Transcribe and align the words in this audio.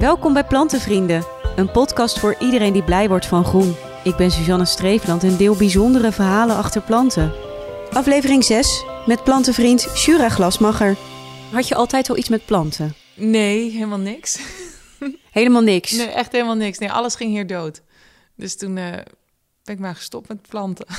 Welkom 0.00 0.32
bij 0.32 0.44
Plantenvrienden, 0.44 1.24
een 1.56 1.70
podcast 1.70 2.18
voor 2.18 2.36
iedereen 2.38 2.72
die 2.72 2.84
blij 2.84 3.08
wordt 3.08 3.26
van 3.26 3.44
groen. 3.44 3.74
Ik 4.04 4.16
ben 4.16 4.30
Suzanne 4.30 4.64
Streefland 4.64 5.22
en 5.22 5.36
deel 5.36 5.56
bijzondere 5.56 6.12
verhalen 6.12 6.56
achter 6.56 6.82
planten. 6.82 7.32
Aflevering 7.92 8.44
6 8.44 8.84
met 9.06 9.24
plantenvriend 9.24 9.80
Shura 9.80 10.28
Glasmacher. 10.28 10.96
Had 11.52 11.68
je 11.68 11.74
altijd 11.74 12.10
al 12.10 12.16
iets 12.16 12.28
met 12.28 12.46
planten? 12.46 12.94
Nee, 13.14 13.70
helemaal 13.70 13.98
niks. 13.98 14.38
Helemaal 15.30 15.62
niks. 15.62 15.90
Nee, 15.90 16.06
echt 16.06 16.32
helemaal 16.32 16.54
niks. 16.54 16.78
Nee, 16.78 16.92
alles 16.92 17.14
ging 17.14 17.30
hier 17.30 17.46
dood. 17.46 17.82
Dus 18.36 18.56
toen 18.56 18.76
eh, 18.76 18.90
ben 19.64 19.74
ik 19.74 19.78
maar 19.78 19.94
gestopt 19.94 20.28
met 20.28 20.48
planten. 20.48 20.86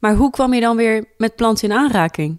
Maar 0.00 0.14
hoe 0.14 0.30
kwam 0.30 0.54
je 0.54 0.60
dan 0.60 0.76
weer 0.76 1.04
met 1.16 1.36
planten 1.36 1.68
in 1.68 1.76
aanraking? 1.76 2.38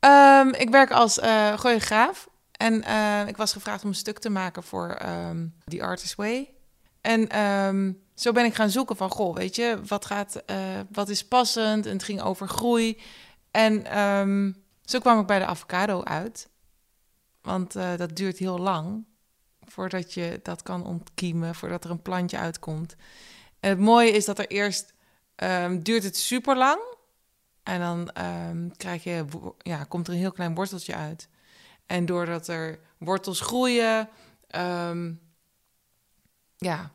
Ehm, 0.00 0.48
ik 0.48 0.70
werk 0.70 0.90
als 0.90 1.18
choreograaf. 1.56 2.28
En 2.56 2.82
eh, 2.82 3.28
ik 3.28 3.36
was 3.36 3.52
gevraagd 3.52 3.82
om 3.82 3.88
een 3.88 3.94
stuk 3.94 4.18
te 4.18 4.30
maken 4.30 4.62
voor 4.62 4.88
ehm 4.88 5.46
The 5.64 5.82
Artist 5.82 6.14
Way. 6.14 6.54
En 7.00 7.28
ehm, 7.28 7.92
zo 8.14 8.32
ben 8.32 8.44
ik 8.44 8.54
gaan 8.54 8.70
zoeken 8.70 8.96
van, 8.96 9.10
goh, 9.10 9.36
weet 9.36 9.56
je, 9.56 9.80
wat, 9.86 10.04
gaat, 10.04 10.34
eh, 10.34 10.56
wat 10.92 11.08
is 11.08 11.28
passend? 11.28 11.86
En 11.86 11.92
het 11.92 12.02
ging 12.02 12.20
over 12.20 12.48
groei. 12.48 13.00
En 13.50 13.86
ehm, 13.86 14.52
zo 14.84 14.98
kwam 14.98 15.20
ik 15.20 15.26
bij 15.26 15.38
de 15.38 15.46
avocado 15.46 16.02
uit. 16.02 16.48
Want 17.42 17.76
eh, 17.76 17.96
dat 17.96 18.16
duurt 18.16 18.38
heel 18.38 18.58
lang 18.58 19.04
voordat 19.60 20.14
je 20.14 20.40
dat 20.42 20.62
kan 20.62 20.86
ontkiemen, 20.86 21.54
voordat 21.54 21.84
er 21.84 21.90
een 21.90 22.02
plantje 22.02 22.38
uitkomt. 22.38 22.96
Het 23.60 23.78
mooie 23.78 24.10
is 24.10 24.24
dat 24.24 24.38
er 24.38 24.46
eerst 24.46 24.94
ehm, 25.34 25.80
duurt 25.80 26.02
het 26.02 26.16
super 26.16 26.56
lang. 26.56 26.80
En 27.62 27.80
dan 27.80 28.10
ehm, 28.10 28.68
krijg 28.76 29.04
je, 29.04 29.24
ja, 29.58 29.84
komt 29.84 30.06
er 30.06 30.12
een 30.12 30.18
heel 30.18 30.32
klein 30.32 30.54
worteltje 30.54 30.94
uit. 30.94 31.28
En 31.86 32.06
doordat 32.06 32.48
er 32.48 32.80
wortels 32.98 33.40
groeien, 33.40 34.08
ehm, 34.46 35.12
ja, 36.56 36.90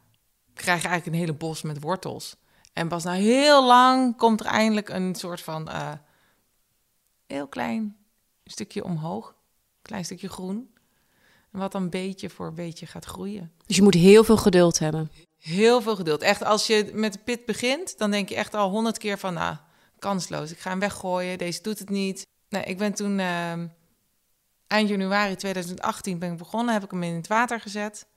krijg 0.53 0.81
je 0.81 0.87
eigenlijk 0.87 1.05
een 1.05 1.25
hele 1.25 1.37
bos 1.37 1.61
met 1.61 1.81
wortels. 1.81 2.35
En 2.73 2.87
pas 2.87 3.03
na 3.03 3.13
heel 3.13 3.65
lang 3.65 4.17
komt 4.17 4.39
er 4.39 4.45
eindelijk 4.45 4.89
een 4.89 5.15
soort 5.15 5.41
van 5.41 5.67
eh, 5.67 5.91
heel 7.27 7.47
klein 7.47 7.97
stukje 8.43 8.83
omhoog. 8.83 9.35
Klein 9.81 10.05
stukje 10.05 10.29
groen. 10.29 10.73
Wat 11.51 11.71
dan 11.71 11.89
beetje 11.89 12.29
voor 12.29 12.53
beetje 12.53 12.85
gaat 12.85 13.05
groeien. 13.05 13.51
Dus 13.65 13.75
je 13.75 13.81
moet 13.81 13.93
heel 13.93 14.23
veel 14.23 14.37
geduld 14.37 14.79
hebben. 14.79 15.11
Heel 15.37 15.81
veel 15.81 15.95
geduld. 15.95 16.21
Echt, 16.21 16.43
als 16.43 16.67
je 16.67 16.91
met 16.93 17.13
de 17.13 17.19
pit 17.19 17.45
begint, 17.45 17.97
dan 17.97 18.11
denk 18.11 18.29
je 18.29 18.35
echt 18.35 18.53
al 18.53 18.69
honderd 18.69 18.97
keer 18.97 19.17
van, 19.17 19.33
nou, 19.33 19.55
kansloos. 19.99 20.51
Ik 20.51 20.59
ga 20.59 20.69
hem 20.69 20.79
weggooien, 20.79 21.37
deze 21.37 21.61
doet 21.61 21.79
het 21.79 21.89
niet. 21.89 22.25
Nee, 22.49 22.63
ik 22.63 22.77
ben 22.77 22.93
toen 22.93 23.19
ehm, 23.19 23.67
eind 24.69 24.89
januari 24.89 25.35
2018 25.35 26.19
ben 26.19 26.31
ik 26.31 26.37
begonnen, 26.37 26.73
heb 26.73 26.83
ik 26.83 26.91
hem 26.91 27.03
in 27.03 27.15
het 27.15 27.27
water 27.27 27.59
gezet. 27.59 28.07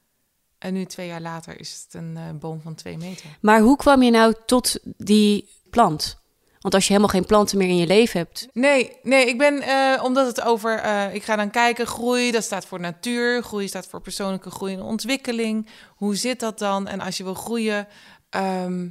En 0.59 0.72
nu 0.72 0.84
twee 0.84 1.06
jaar 1.06 1.20
later 1.20 1.61
is 1.61 1.83
het 1.84 1.94
een 1.94 2.17
eh, 2.17 2.22
boom 2.39 2.61
van 2.61 2.75
twee 2.75 2.97
meter. 2.97 3.27
Maar 3.41 3.61
hoe 3.61 3.77
kwam 3.77 4.03
je 4.03 4.11
nou 4.11 4.34
tot 4.47 4.78
die 4.97 5.48
plant? 5.70 6.20
Want 6.61 6.75
als 6.75 6.83
je 6.86 6.92
helemaal 6.92 7.14
geen 7.14 7.27
planten 7.27 7.59
meer 7.59 7.69
in 7.69 7.77
je 7.77 7.86
leven 7.86 8.20
hebt, 8.20 8.48
Nee, 8.53 8.97
nee, 9.03 9.27
ik 9.27 9.39
ben, 9.39 9.61
eh, 9.61 10.03
omdat 10.05 10.27
het 10.27 10.41
over, 10.41 10.78
eh, 10.78 11.14
ik 11.14 11.22
ga 11.22 11.36
dan 11.36 11.50
kijken, 11.50 11.86
groei, 11.86 12.31
dat 12.31 12.42
staat 12.42 12.66
voor 12.66 12.81
natuur, 12.81 13.42
groei 13.42 13.69
staat 13.69 13.87
voor 13.87 14.00
persoonlijke 14.00 14.50
groei 14.50 14.75
en 14.75 14.83
ontwikkeling. 14.83 15.69
Hoe 15.97 16.16
zit 16.16 16.41
dat 16.41 16.59
dan? 16.59 16.89
En 16.89 17.00
als 17.00 17.16
je 17.16 17.25
wil 17.25 17.34
groeien, 17.34 17.89
ehm, 18.31 18.89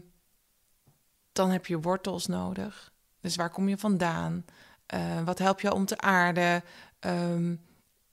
dan 1.32 1.50
heb 1.50 1.66
je 1.66 1.80
wortels 1.80 2.28
nodig. 2.28 2.92
Dus 3.22 3.36
waar 3.36 3.50
kom 3.50 3.70
je 3.70 3.78
vandaan? 3.78 4.46
Wat 5.26 5.40
helpt 5.40 5.62
je 5.62 5.74
om 5.74 5.86
te 5.86 5.98
aarden? 5.98 6.64
Ehm, 7.02 7.56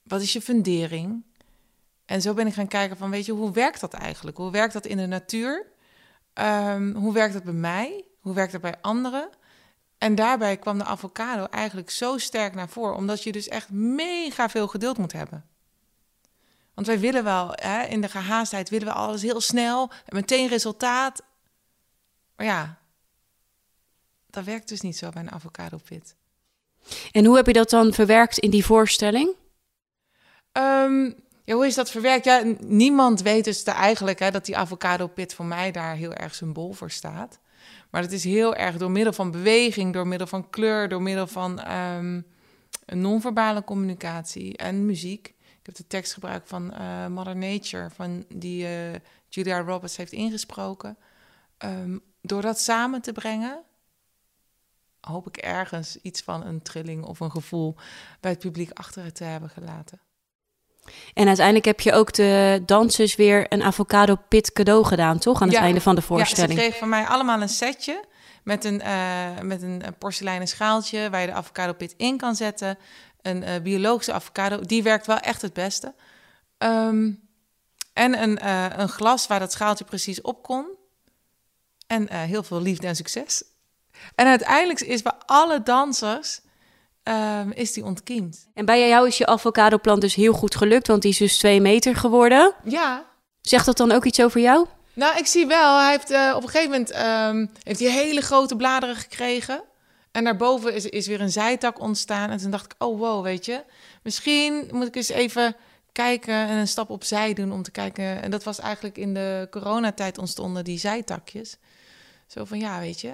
wat 0.02 0.20
is 0.20 0.32
je 0.32 0.40
fundering? 0.40 1.24
En 2.04 2.22
zo 2.22 2.34
ben 2.34 2.46
ik 2.46 2.54
gaan 2.54 2.68
kijken 2.68 2.96
van, 2.96 3.10
weet 3.10 3.26
je, 3.26 3.32
hoe 3.32 3.52
werkt 3.52 3.80
dat 3.80 3.94
eigenlijk? 3.94 4.36
Hoe 4.36 4.50
werkt 4.50 4.72
dat 4.72 4.86
in 4.86 4.96
de 4.96 5.06
natuur? 5.06 5.66
Ehm, 6.32 6.94
hoe 6.94 7.12
werkt 7.12 7.34
dat 7.34 7.44
bij 7.44 7.52
mij? 7.52 8.04
Hoe 8.20 8.34
werkt 8.34 8.52
dat 8.52 8.60
bij 8.60 8.80
anderen? 8.80 9.28
En 9.98 10.14
daarbij 10.14 10.56
kwam 10.56 10.78
de 10.78 10.84
avocado 10.84 11.44
eigenlijk 11.44 11.90
zo 11.90 12.18
sterk 12.18 12.54
naar 12.54 12.68
voren, 12.68 12.96
omdat 12.96 13.22
je 13.22 13.32
dus 13.32 13.48
echt 13.48 13.70
mega 13.70 14.48
veel 14.48 14.68
geduld 14.68 14.98
moet 14.98 15.12
hebben. 15.12 15.44
Want 16.74 16.86
wij 16.86 16.98
willen 16.98 17.24
wel, 17.24 17.50
hè, 17.52 17.82
in 17.82 18.00
de 18.00 18.08
gehaastheid 18.08 18.68
willen 18.68 18.86
we 18.86 18.92
alles 18.92 19.22
heel 19.22 19.40
snel 19.40 19.90
en 19.90 20.16
meteen 20.16 20.48
resultaat. 20.48 21.22
Maar 22.36 22.46
ja, 22.46 22.78
dat 24.26 24.44
werkt 24.44 24.68
dus 24.68 24.80
niet 24.80 24.96
zo 24.96 25.10
bij 25.10 25.22
een 25.22 25.30
avocado 25.30 25.78
pit. 25.84 26.16
En 27.12 27.24
hoe 27.24 27.36
heb 27.36 27.46
je 27.46 27.52
dat 27.52 27.70
dan 27.70 27.92
verwerkt 27.92 28.38
in 28.38 28.50
die 28.50 28.64
voorstelling? 28.64 29.34
Ehm, 30.52 31.04
ja, 31.44 31.54
hoe 31.54 31.66
is 31.66 31.74
dat 31.74 31.90
verwerkt? 31.90 32.24
Ja, 32.24 32.42
niemand 32.58 33.22
weet 33.22 33.44
dus 33.44 33.62
eigenlijk 33.62 34.18
hè, 34.18 34.30
dat 34.30 34.44
die 34.44 34.56
avocado 34.56 35.06
pit 35.06 35.34
voor 35.34 35.44
mij 35.44 35.72
daar 35.72 35.94
heel 35.94 36.14
erg 36.14 36.34
symbool 36.34 36.72
voor 36.72 36.90
staat. 36.90 37.38
Maar 37.90 38.02
het 38.02 38.12
is 38.12 38.24
heel 38.24 38.54
erg 38.54 38.76
door 38.76 38.90
middel 38.90 39.12
van 39.12 39.30
beweging, 39.30 39.92
door 39.92 40.06
middel 40.06 40.26
van 40.26 40.50
kleur, 40.50 40.88
door 40.88 41.02
middel 41.02 41.26
van 41.26 41.60
een 42.84 43.00
non-verbale 43.00 43.64
communicatie 43.64 44.56
en 44.56 44.86
muziek. 44.86 45.26
Ik 45.38 45.66
heb 45.66 45.74
de 45.74 45.86
tekst 45.86 46.12
gebruikt 46.12 46.48
van 46.48 46.72
eh, 46.72 47.06
Mother 47.06 47.36
Nature, 47.36 47.90
van 47.90 48.24
die 48.34 48.66
eh, 48.66 49.00
Julia 49.28 49.60
Roberts 49.60 49.96
heeft 49.96 50.12
ingesproken. 50.12 50.96
Ehm, 51.58 51.98
door 52.22 52.42
dat 52.42 52.60
samen 52.60 53.00
te 53.00 53.12
brengen, 53.12 53.62
hoop 55.08 55.26
ik 55.26 55.36
ergens 55.36 55.96
iets 56.02 56.20
van 56.20 56.44
een 56.44 56.62
trilling 56.62 57.04
of 57.04 57.20
een 57.20 57.30
gevoel 57.30 57.74
bij 58.20 58.30
het 58.30 58.40
publiek 58.40 58.70
achter 58.72 59.12
te 59.12 59.24
hebben 59.24 59.50
gelaten. 59.50 60.00
En 61.14 61.26
uiteindelijk 61.26 61.64
heb 61.66 61.80
je 61.80 61.92
ook 61.92 62.12
de 62.12 62.62
dansers 62.66 63.16
weer 63.16 63.52
een 63.52 63.62
avocado 63.62 64.16
pit 64.28 64.52
cadeau 64.52 64.84
gedaan, 64.84 65.18
toch? 65.18 65.40
Aan 65.42 65.48
het 65.48 65.56
Ja. 65.56 65.62
einde 65.62 65.80
van 65.80 65.94
de 65.94 66.00
Ja, 66.00 66.06
voorstelling. 66.06 66.52
ze 66.52 66.58
kregen 66.58 66.78
van 66.78 66.88
mij 66.88 67.06
allemaal 67.06 67.40
een 67.42 67.48
setje 67.48 68.04
met 68.44 68.64
een, 68.64 68.80
eh, 68.80 69.40
met 69.42 69.62
een 69.62 69.82
eh, 69.82 69.88
porseleinen 69.98 70.48
schaaltje 70.48 71.10
waar 71.10 71.20
je 71.20 71.26
de 71.26 71.32
avocado 71.32 71.72
pit 71.72 71.94
in 71.96 72.16
kan 72.16 72.36
zetten. 72.36 72.78
Een 73.22 73.42
eh, 73.42 73.62
biologische 73.62 74.12
avocado, 74.12 74.60
die 74.60 74.82
werkt 74.82 75.06
wel 75.06 75.18
echt 75.18 75.42
het 75.42 75.52
beste. 75.52 75.94
Ehm, 76.58 77.10
en 77.92 78.22
een, 78.22 78.48
een 78.80 78.88
glas 78.88 79.26
waar 79.26 79.38
dat 79.38 79.52
schaaltje 79.52 79.84
precies 79.84 80.20
op 80.20 80.42
kon. 80.42 80.66
En 81.86 82.12
heel 82.12 82.42
veel 82.42 82.60
liefde 82.62 82.86
en 82.86 82.96
succes. 82.96 83.42
En 84.14 84.26
uiteindelijk 84.26 84.80
is 84.80 85.02
bij 85.02 85.12
alle 85.26 85.62
dansers 85.62 86.40
ehm, 87.02 87.50
is 87.50 87.72
die 87.72 87.84
ontkiemd. 87.84 88.48
En 88.54 88.64
bij 88.64 88.88
jou 88.88 89.06
is 89.06 89.18
je 89.18 89.26
avocado 89.26 89.78
plant 89.78 90.00
dus 90.00 90.14
heel 90.14 90.32
goed 90.32 90.56
gelukt, 90.56 90.86
want 90.86 91.02
die 91.02 91.10
is 91.10 91.18
dus 91.18 91.38
twee 91.38 91.60
meter 91.60 91.96
geworden. 91.96 92.54
Ja, 92.64 93.08
Zegt 93.48 93.66
dat 93.66 93.76
dan 93.76 93.92
ook 93.92 94.04
iets 94.04 94.22
over 94.22 94.40
jou? 94.40 94.66
Nou, 94.92 95.18
ik 95.18 95.26
zie 95.26 95.46
wel. 95.46 95.78
Hij 95.78 95.90
heeft 95.90 96.10
eh, 96.10 96.32
op 96.36 96.42
een 96.42 96.48
gegeven 96.48 96.70
moment 96.70 96.90
ehm, 96.90 97.46
heeft 97.62 97.80
hij 97.80 97.90
hele 97.90 98.20
grote 98.20 98.56
bladeren 98.56 98.96
gekregen. 98.96 99.62
En 100.12 100.24
daarboven 100.24 100.74
is, 100.74 100.86
is 100.86 101.06
weer 101.06 101.20
een 101.20 101.30
zijtak 101.30 101.80
ontstaan. 101.80 102.30
En 102.30 102.38
toen 102.38 102.50
dacht 102.50 102.64
ik, 102.64 102.74
oh 102.78 102.98
wow, 102.98 103.22
weet 103.22 103.44
je. 103.44 103.64
Misschien 104.02 104.68
moet 104.72 104.86
ik 104.86 104.96
eens 104.96 105.08
even 105.08 105.56
kijken 105.92 106.34
en 106.34 106.56
een 106.56 106.68
stap 106.68 106.90
opzij 106.90 107.34
doen 107.34 107.52
om 107.52 107.62
te 107.62 107.70
kijken. 107.70 108.22
En 108.22 108.30
dat 108.30 108.44
was 108.44 108.58
eigenlijk 108.58 108.98
in 108.98 109.14
de 109.14 109.46
coronatijd 109.50 110.18
ontstonden 110.18 110.64
die 110.64 110.78
zijtakjes. 110.78 111.56
Zo 112.26 112.44
van, 112.44 112.58
ja, 112.58 112.80
weet 112.80 113.00
je. 113.00 113.12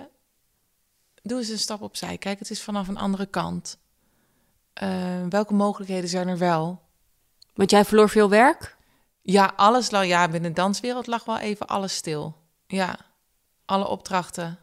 Doe 1.27 1.39
eens 1.39 1.49
een 1.49 1.59
stap 1.59 1.83
opzij. 1.83 2.19
Kijk, 2.19 2.39
het 2.39 2.51
is 2.51 2.63
vanaf 2.63 2.89
een 2.89 2.97
andere 2.97 3.27
kant. 3.27 3.79
Eh, 4.73 5.27
welke 5.29 5.55
mogelijkheden 5.55 6.09
zijn 6.09 6.29
er 6.29 6.39
wel? 6.39 6.83
Want 7.55 7.71
jij 7.71 7.85
verloor 7.85 8.09
veel 8.09 8.29
werk. 8.29 8.77
Ja, 9.23 9.53
alles 9.57 9.91
lag, 9.91 10.05
ja, 10.05 10.29
binnen 10.29 10.55
de 10.55 10.61
danswereld 10.61 11.07
lag 11.07 11.25
wel 11.25 11.39
even 11.39 11.67
alles 11.67 11.95
stil. 11.95 12.37
Ja, 12.67 12.97
alle 13.65 13.87
opdrachten. 13.87 14.59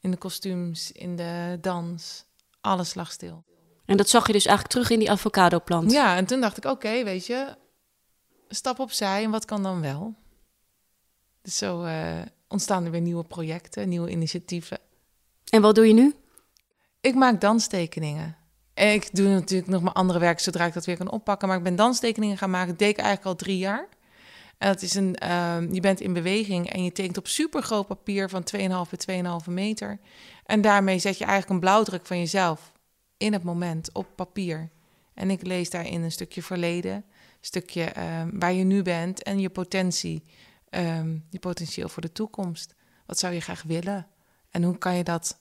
In 0.00 0.10
de 0.10 0.16
kostuums, 0.16 0.92
in 0.92 1.16
de 1.16 1.58
dans. 1.60 2.24
Alles 2.60 2.94
lag 2.94 3.12
stil. 3.12 3.44
En 3.84 3.96
dat 3.96 4.08
zag 4.08 4.26
je 4.26 4.32
dus 4.32 4.46
eigenlijk 4.46 4.74
terug 4.74 4.90
in 4.90 4.98
die 4.98 5.10
avocado 5.10 5.60
plant. 5.60 5.90
Ja, 5.90 6.16
en 6.16 6.26
toen 6.26 6.40
dacht 6.40 6.56
ik, 6.56 6.64
oké, 6.64 7.04
weet 7.04 7.26
je, 7.26 7.56
stap 8.48 8.78
opzij 8.78 9.24
en 9.24 9.30
wat 9.30 9.44
kan 9.44 9.62
dan 9.62 9.80
wel? 9.80 10.14
Dus 11.42 11.56
zo 11.56 11.82
eh, 11.82 12.20
ontstaan 12.48 12.84
er 12.84 12.90
weer 12.90 13.00
nieuwe 13.00 13.24
projecten, 13.24 13.88
nieuwe 13.88 14.10
initiatieven. 14.10 14.78
En 15.50 15.62
wat 15.62 15.74
doe 15.74 15.86
je 15.86 15.94
nu? 15.94 16.14
Ik 17.00 17.14
maak 17.14 17.40
danstekeningen. 17.40 18.36
En 18.74 18.92
ik 18.92 19.14
doe 19.14 19.28
natuurlijk 19.28 19.70
nog 19.70 19.82
mijn 19.82 19.94
andere 19.94 20.18
werk 20.18 20.40
zodra 20.40 20.64
ik 20.64 20.72
dat 20.72 20.86
weer 20.86 20.96
kan 20.96 21.10
oppakken. 21.10 21.48
Maar 21.48 21.56
ik 21.56 21.62
ben 21.62 21.76
danstekeningen 21.76 22.38
gaan 22.38 22.50
maken. 22.50 22.68
Dat 22.68 22.78
deed 22.78 22.90
ik 22.90 22.96
eigenlijk 22.96 23.26
al 23.26 23.36
drie 23.36 23.58
jaar. 23.58 23.88
En 24.58 24.68
dat 24.68 24.82
is 24.82 24.94
een, 24.94 25.16
ehm, 25.16 25.74
je 25.74 25.80
bent 25.80 26.00
in 26.00 26.12
beweging 26.12 26.70
en 26.70 26.84
je 26.84 26.92
tekent 26.92 27.18
op 27.18 27.26
supergroot 27.26 27.86
papier 27.86 28.28
van 28.28 28.42
2,5 28.42 28.90
bij 28.90 28.98
2,5 28.98 29.46
meter. 29.46 29.98
En 30.44 30.60
daarmee 30.60 30.98
zet 30.98 31.18
je 31.18 31.24
eigenlijk 31.24 31.52
een 31.52 31.60
blauwdruk 31.60 32.06
van 32.06 32.18
jezelf 32.18 32.72
in 33.16 33.32
het 33.32 33.42
moment 33.42 33.92
op 33.92 34.06
papier. 34.14 34.70
En 35.14 35.30
ik 35.30 35.46
lees 35.46 35.70
daarin 35.70 36.02
een 36.02 36.12
stukje 36.12 36.42
verleden, 36.42 36.92
een 36.92 37.04
stukje 37.40 37.84
ehm, 37.84 38.38
waar 38.38 38.52
je 38.52 38.64
nu 38.64 38.82
bent 38.82 39.22
en 39.22 39.40
je 39.40 39.50
potentie, 39.50 40.22
ehm, 40.68 41.18
je 41.30 41.38
potentieel 41.38 41.88
voor 41.88 42.02
de 42.02 42.12
toekomst. 42.12 42.74
Wat 43.06 43.18
zou 43.18 43.34
je 43.34 43.40
graag 43.40 43.62
willen? 43.62 44.06
En 44.50 44.62
hoe 44.62 44.78
kan 44.78 44.96
je 44.96 45.04
dat 45.04 45.40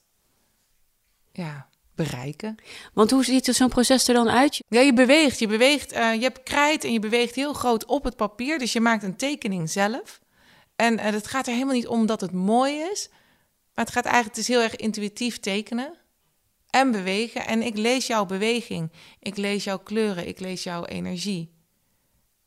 ja, 1.31 1.67
bereiken. 1.95 2.55
Want 2.93 3.11
hoe 3.11 3.23
ziet 3.23 3.45
zo'n 3.45 3.69
proces 3.69 4.07
er 4.07 4.13
dan 4.13 4.29
uit? 4.29 4.63
Ja, 4.67 4.79
je 4.79 4.93
beweegt. 4.93 5.39
Je 5.39 5.47
beweegt. 5.47 5.91
eh, 5.91 6.13
je 6.13 6.21
hebt 6.21 6.43
krijt 6.43 6.83
en 6.83 6.91
je 6.93 6.99
beweegt 6.99 7.35
heel 7.35 7.53
groot 7.53 7.85
op 7.85 8.03
het 8.03 8.15
papier. 8.15 8.59
Dus 8.59 8.73
je 8.73 8.81
maakt 8.81 9.03
een 9.03 9.15
tekening 9.15 9.69
zelf. 9.69 10.19
En 10.75 10.99
eh, 10.99 11.11
het 11.11 11.27
gaat 11.27 11.47
er 11.47 11.53
helemaal 11.53 11.73
niet 11.73 11.87
om 11.87 12.05
dat 12.05 12.21
het 12.21 12.31
mooi 12.31 12.73
is. 12.73 13.09
Maar 13.73 13.85
het 13.85 13.93
gaat 13.93 14.05
eigenlijk, 14.05 14.35
het 14.35 14.47
is 14.47 14.53
heel 14.55 14.61
erg 14.61 14.75
intuïtief 14.75 15.39
tekenen 15.39 15.93
en 16.69 16.91
bewegen. 16.91 17.47
En 17.47 17.61
ik 17.61 17.77
lees 17.77 18.07
jouw 18.07 18.25
beweging. 18.25 18.91
Ik 19.19 19.37
lees 19.37 19.63
jouw 19.63 19.79
kleuren. 19.79 20.27
Ik 20.27 20.39
lees 20.39 20.63
jouw 20.63 20.85
energie. 20.85 21.55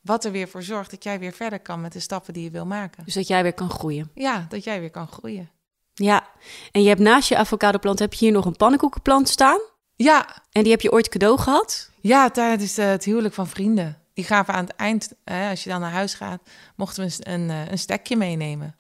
Wat 0.01 0.25
er 0.25 0.33
weer 0.33 0.49
voor 0.49 0.63
zorgt 0.63 0.91
dat 0.91 1.05
jij 1.05 1.19
weer 1.19 1.33
verder 1.33 1.61
kan 1.61 1.81
met 1.81 1.93
de 1.93 2.01
stappen 2.01 2.33
die 2.35 2.43
je 2.43 2.51
wil 2.51 2.67
maken. 2.67 3.05
Dus 3.05 3.15
dat 3.15 3.27
jij 3.27 3.43
weer 3.43 3.55
kan 3.55 3.71
groeien. 3.71 4.11
Ja, 4.15 4.47
dat 4.49 4.65
jij 4.65 4.81
weer 4.81 4.91
kan 4.91 5.09
groeien. 5.09 5.51
Ja, 5.95 6.30
en 6.73 6.83
je 6.83 6.89
hebt 6.89 7.01
naast 7.01 7.29
je 7.29 7.37
avocadoplant 7.37 7.99
heb 7.99 8.13
je 8.13 8.25
hier 8.25 8.35
nog 8.35 8.45
een 8.45 8.57
pannenkoekenplant 8.57 9.29
staan. 9.29 9.61
Ja, 9.97 10.43
En 10.53 10.63
die 10.63 10.73
heb 10.73 10.81
je 10.81 10.93
ooit 10.93 11.09
cadeau 11.09 11.39
gehad. 11.39 11.91
Ja, 12.01 12.31
tijdens 12.31 12.79
eh, 12.79 12.87
het 12.87 13.05
huwelijk 13.05 13.35
van 13.35 13.47
vrienden. 13.47 13.99
Die 14.15 14.25
gaven 14.25 14.55
aan 14.55 14.65
het 14.65 14.77
eind, 14.77 15.13
hè, 15.25 15.51
als 15.51 15.65
je 15.65 15.71
dan 15.71 15.81
naar 15.81 15.91
huis 15.91 16.15
gaat, 16.15 16.41
mochten 16.77 17.07
we 17.07 17.13
een, 17.19 17.33
een, 17.33 17.51
eh, 17.51 17.71
een 17.71 17.79
stekje 17.79 18.17
meenemen. 18.17 18.77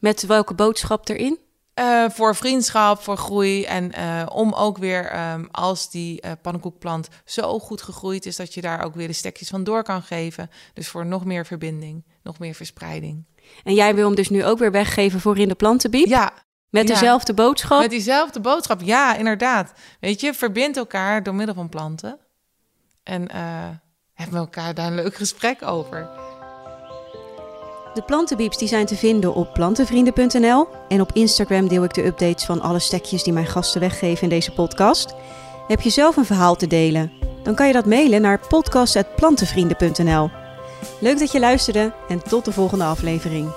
Met 0.00 0.26
welke 0.26 0.54
boodschap 0.54 1.08
erin? 1.08 1.38
Eh, 1.76 2.04
voor 2.08 2.36
vriendschap, 2.36 3.02
voor 3.02 3.16
groei 3.16 3.64
en 3.64 3.92
om 4.30 4.52
ook 4.52 4.78
weer, 4.78 5.06
ehm, 5.06 5.44
als 5.50 5.90
die 5.90 6.20
eh, 6.20 6.32
pannenkoekplant 6.42 7.08
zo 7.24 7.58
goed 7.58 7.82
gegroeid 7.82 8.26
is, 8.26 8.36
dat 8.36 8.54
je 8.54 8.60
daar 8.60 8.84
ook 8.84 8.94
weer 8.94 9.06
de 9.06 9.12
stekjes 9.12 9.48
van 9.48 9.64
door 9.64 9.82
kan 9.82 10.02
geven. 10.02 10.50
Dus 10.74 10.88
voor 10.88 11.06
nog 11.06 11.24
meer 11.24 11.46
verbinding, 11.46 12.04
nog 12.22 12.38
meer 12.38 12.54
verspreiding. 12.54 13.24
En 13.64 13.74
jij 13.74 13.94
wil 13.94 14.06
hem 14.06 14.14
dus 14.14 14.28
nu 14.28 14.44
ook 14.44 14.58
weer 14.58 14.70
weggeven 14.70 15.20
voor 15.20 15.38
in 15.38 15.48
de 15.48 15.54
plantenbiep. 15.54 16.06
Ja, 16.06 16.32
Met 16.76 16.88
ja. 16.88 16.94
dezelfde 16.94 17.34
boodschap. 17.34 17.80
met 17.80 17.90
diezelfde 17.90 18.40
boodschap. 18.40 18.80
Ja, 18.80 19.16
inderdaad. 19.16 19.72
Weet 20.00 20.20
je, 20.20 20.34
verbind 20.34 20.76
elkaar 20.76 21.22
door 21.22 21.34
middel 21.34 21.54
van 21.54 21.68
planten. 21.68 22.18
En 23.02 23.28
eh, 23.28 23.40
hebben 24.14 24.34
we 24.34 24.40
elkaar 24.40 24.74
daar 24.74 24.86
een 24.86 24.94
leuk 24.94 25.14
gesprek 25.14 25.62
over. 25.62 26.08
De 27.94 28.02
plantenbieps 28.02 28.58
die 28.58 28.68
zijn 28.68 28.86
te 28.86 28.96
vinden 28.96 29.34
op 29.34 29.52
plantenvrienden.nl. 29.52 30.68
En 30.88 31.00
op 31.00 31.12
Instagram 31.12 31.68
deel 31.68 31.84
ik 31.84 31.94
de 31.94 32.04
updates 32.04 32.44
van 32.44 32.60
alle 32.60 32.78
stekjes 32.78 33.22
die 33.22 33.32
mijn 33.32 33.46
gasten 33.46 33.80
weggeven 33.80 34.22
in 34.22 34.28
deze 34.28 34.52
podcast. 34.52 35.14
Heb 35.68 35.80
je 35.80 35.90
zelf 35.90 36.16
een 36.16 36.24
verhaal 36.24 36.56
te 36.56 36.66
delen? 36.66 37.12
Dan 37.42 37.54
kan 37.54 37.66
je 37.66 37.72
dat 37.72 37.86
mailen 37.86 38.20
naar 38.20 38.46
podcast.plantenvrienden.nl. 38.48 40.30
Leuk 41.00 41.18
dat 41.18 41.32
je 41.32 41.40
luisterde 41.40 41.92
en 42.08 42.22
tot 42.22 42.44
de 42.44 42.52
volgende 42.52 42.84
aflevering. 42.84 43.52